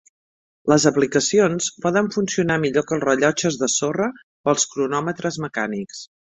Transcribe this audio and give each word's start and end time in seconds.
Les 0.71 0.85
aplicacions 0.91 1.67
poden 1.83 2.09
funcionar 2.15 2.57
millor 2.63 2.85
que 2.87 2.95
els 2.97 3.05
rellotges 3.11 3.59
de 3.65 3.69
sorra 3.75 4.09
o 4.31 4.53
els 4.55 4.67
cronòmetres 4.73 5.39
mecànics. 5.47 6.03